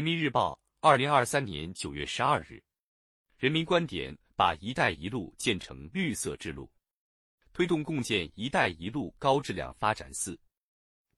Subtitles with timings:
[0.00, 2.58] 人民日报，二零二三年九月十二日。
[3.36, 6.72] 人民观点：把“一带一路”建成绿色之路，
[7.52, 10.10] 推动共建“一带一路”高质量发展。
[10.14, 10.40] 四，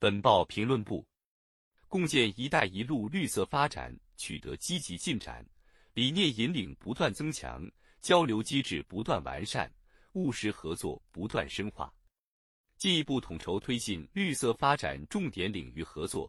[0.00, 1.06] 本报评论部：
[1.86, 5.46] 共建“一带一路”绿色发展取得积极进展，
[5.94, 7.64] 理念引领不断增强，
[8.00, 9.72] 交流机制不断完善，
[10.14, 11.94] 务实合作不断深化，
[12.78, 16.28] 进一步统筹推进绿色发展重点领域合作。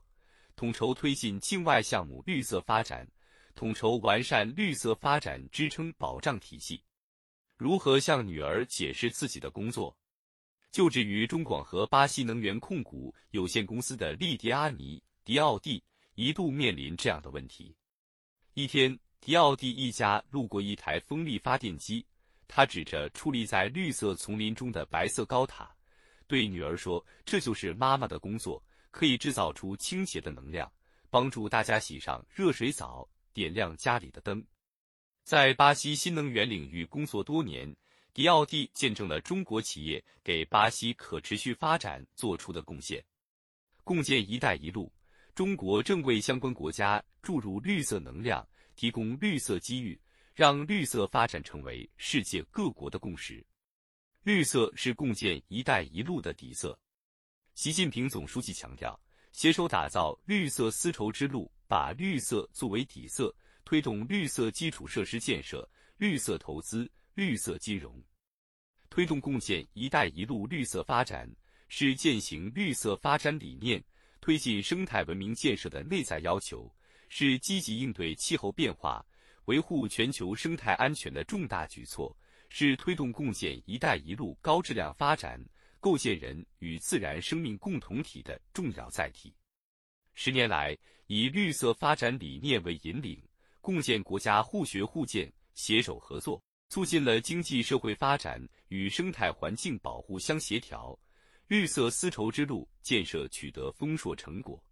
[0.56, 3.08] 统筹推进境外项目绿色发展，
[3.56, 6.84] 统筹完善绿色发展支撑保障体系。
[7.58, 9.96] 如何向女儿解释自己的工作？
[10.72, 15.84] 就职于中广核巴西能源控股有限公司的利迪阿尼·迪奥蒂
[16.16, 17.76] 一度面临这样的问题。
[18.56, 22.04] 一天，迪奥蒂一家路过一台风力发电机，
[22.48, 25.72] 他指着矗立在绿色丛林中的白色高塔，
[26.26, 28.62] 对女儿说：“这就是妈妈的工作。”
[28.94, 30.72] 可以制造出倾斜的能量，
[31.10, 34.46] 帮助大家洗上热水澡，点亮家里的灯。
[35.24, 37.76] 在巴西新能源领域工作多年，
[38.14, 43.04] 迪奥蒂见证了中国企业给巴西可持续发展做出的贡献。
[43.84, 44.94] 共建“一带一路”，
[45.34, 50.00] 中国正为相关国家注入绿色能量，提供绿色机遇，
[50.36, 53.44] 让绿色发展成为世界各国的共识。
[54.22, 56.80] 绿色是共建“一带一路”的底色。
[57.56, 59.00] 习近平总书记强调，
[59.32, 68.04] 携手打造绿色丝绸之路，把绿色作为底色，推动绿色基础设施建设、绿色投资、绿色金融，
[68.90, 71.30] 推动共建“一带一路”绿色发展，
[71.68, 73.82] 是践行绿色发展理念、
[74.20, 76.74] 推进生态文明建设的内在要求，
[77.08, 79.06] 是积极应对气候变化、
[79.46, 82.18] 维护全球生态安全的重大举措，
[82.50, 85.40] 是推动共建“一带一路”高质量发展。
[85.84, 89.36] 构建人与自然生命共同体的重要载体。
[90.14, 93.22] 十年来，以绿色发展理念为引领，
[93.60, 100.98] 共建国家互学互鉴、携手合作，促进了经济社会发展与生态环境保护相协调，
[101.48, 104.64] 绿色丝绸之路建设取得丰硕成果。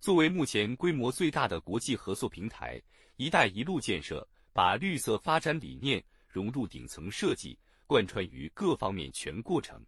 [0.00, 2.78] 作为目前规模最大的国际合作平台
[3.16, 9.82] ，“一带一路”建设把绿色发展理念融入顶层设计，贯穿于各方面全过程。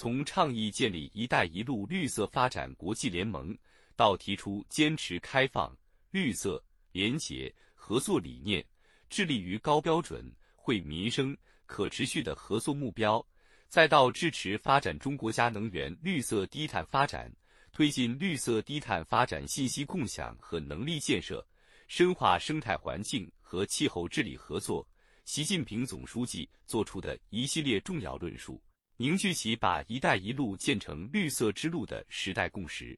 [0.00, 3.54] 从倡议建立“一带一路”绿色发展国际联盟，
[3.94, 5.76] 到提出坚持开放、
[6.10, 8.64] 绿色、廉洁合作理念，
[9.10, 10.24] 致力于高标准、
[10.56, 13.22] 惠民生、可持续的合作目标，
[13.68, 17.30] 再到支持发展中国家能源绿色低碳发展，
[17.70, 21.46] 推进绿色低碳发展信息共享和能力建设，
[21.88, 24.88] 深化生态环境和气候治理合作，
[25.26, 28.58] 习近平总书记作出的一系列重要论述。
[29.00, 32.94] 凝聚起把“一带一路”建成绿色之路的时代共识，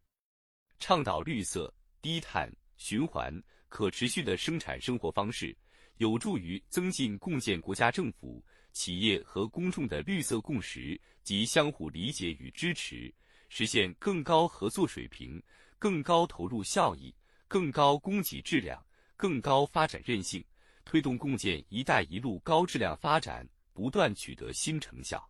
[0.80, 3.32] 倡导绿色、低碳、循环、
[3.68, 5.56] 可持续的生产生活方式，
[5.98, 13.14] 有助于增进共建国家政府、企业和公众的绿色共识及相互理解与支持，
[13.48, 15.40] 实现更高合作水平、
[15.78, 17.14] 更高投入效益、
[17.46, 18.84] 更高供给质量、
[19.16, 20.44] 更高发展韧性，
[20.84, 25.24] 推动共建“一带一路”高质量发展不断取得新成效。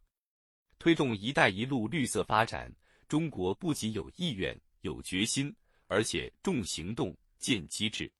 [0.82, 2.68] 推动“一带一路”绿色发展，
[3.06, 5.54] 中国不仅有意愿、有决心，
[5.86, 8.10] 而且重行动、建机制。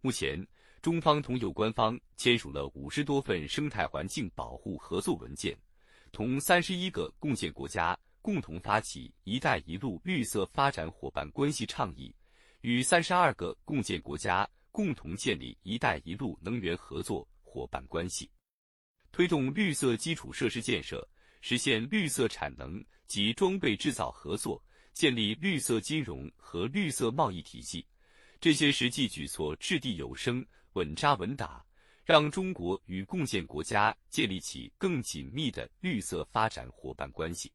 [0.00, 0.42] 目前，
[0.80, 5.54] 中方同有关方签署了五十多份生态环境保护合作文件，
[6.12, 12.10] 同三十一个共建国家共同发起“一带一路”绿色发展伙伴关系倡议，
[12.62, 18.30] 与三十二个共建国家共同建立“一带一路”能源合作伙伴关系，
[19.12, 21.06] 推动绿色基础设施建设。
[21.42, 24.64] 实现绿色产能及装备制造合作，
[24.94, 27.84] 建立绿色金融和绿色贸易体系，
[28.40, 31.62] 这些实际举措掷地有声、稳扎稳打，
[32.04, 37.52] 让中国与共建国家建立起更紧密的绿色发展伙伴关系。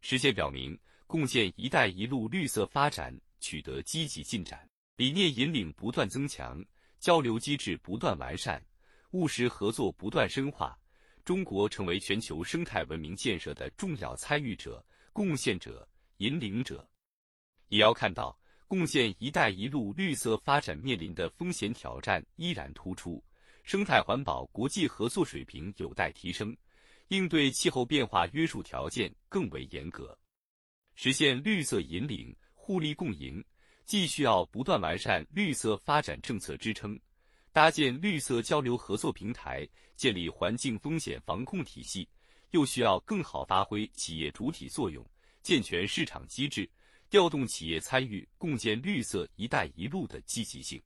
[0.00, 0.76] 实践表明，
[1.06, 6.62] 共建“一带一路”绿色发展取得积极进展，理念引领不断增强，
[6.98, 8.60] 交流机制不断完善，
[9.12, 10.76] 务实合作不断深化。
[11.24, 15.88] 中国成为全球生态文明建设的重要参与者、贡献者、
[16.18, 16.86] 引领者。
[17.68, 18.38] 也要看到，
[18.68, 23.24] 共建“一带一路”绿色发展面临的风险挑战依然突出，
[23.62, 26.54] 生态环保国际合作水平有待提升，
[27.08, 30.16] 应对气候变化约束条件更为严格。
[30.94, 33.42] 实现绿色引领、互利共赢，
[33.86, 37.00] 既需要不断完善绿色发展政策支撑。
[37.54, 39.64] 搭建绿色交流合作平台，
[39.94, 42.08] 建立环境风险防控体系，
[42.50, 45.08] 又需要更好发挥企业主体作用，
[45.40, 46.68] 健全市场机制，
[47.08, 50.82] 调动企业参与共建绿色“一带一路”的积极性。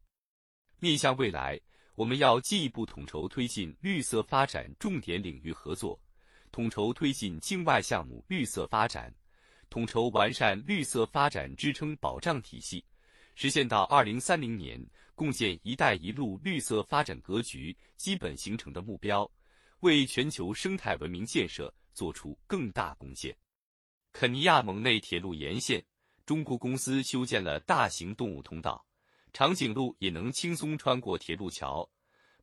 [0.79, 1.59] 面向未来，
[1.95, 5.99] 我们要进一步统筹推进绿色发展重点领域合作，
[6.53, 9.11] 统筹推进境外项目绿色发展，
[9.71, 12.85] 统筹完善绿色发展支撑保障体系，
[13.37, 14.79] 实现到二零三零年
[15.19, 19.29] 共建“一带一路”绿色发展格局基本形成的目标，
[19.81, 23.37] 为全球生态文明建设做出更大贡献。
[24.13, 25.85] 肯尼亚蒙内铁路沿线，
[26.25, 28.87] 中国公司修建了大型动物通道。
[29.33, 31.91] 长颈鹿也能轻松穿过铁路桥。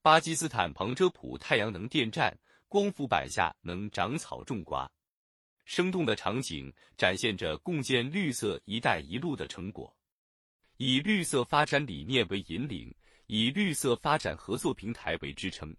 [0.02, 2.38] 巴基斯坦旁遮普太阳能电站
[2.68, 4.92] 光伏板下能长草种瓜，
[5.64, 9.96] 生动的场景展现着共建绿色“一带一路”的成果。
[10.78, 12.94] 以绿色发展理念为引领，
[13.28, 15.74] 以绿色发展合作平台为支撑，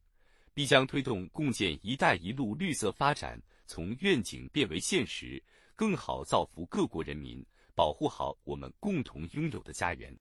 [0.55, 5.43] 必将推动共建“一带一路”绿色发展从愿景变为现实，
[5.75, 7.45] 更好造福各国人民，
[7.75, 10.17] 保护好我们共同拥有的家园。